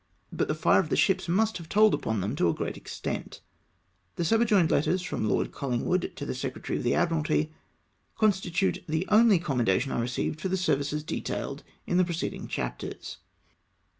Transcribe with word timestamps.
But 0.33 0.47
the 0.47 0.55
fire 0.55 0.79
of 0.79 0.89
the 0.89 0.95
ships 0.95 1.29
must 1.29 1.59
have 1.59 1.69
told 1.69 1.93
upon 1.93 2.21
them 2.21 2.35
to 2.37 2.49
a 2.49 2.55
great 2.55 2.75
extent. 2.75 3.39
The 4.15 4.25
subjoined 4.25 4.71
letters 4.71 5.03
from 5.03 5.29
Lord 5.29 5.51
CoUingwood 5.51 6.15
to 6.15 6.25
the 6.25 6.33
Secretary 6.33 6.75
of 6.75 6.83
the 6.83 6.95
Admiralty 6.95 7.53
constitute 8.17 8.83
the 8.89 9.05
only 9.09 9.37
commend 9.37 9.67
LETTER 9.67 9.81
FROM 9.81 9.91
LORD 9.91 9.93
COLLINGWOOD. 9.93 9.93
317 9.93 9.93
ations 9.93 9.93
I 9.93 10.01
received 10.01 10.41
for 10.41 10.47
the 10.49 10.57
services 10.57 11.03
detailed 11.03 11.63
in 11.85 11.97
the 11.97 12.03
pre 12.03 12.15
ceding 12.15 12.47
chapters. 12.47 13.17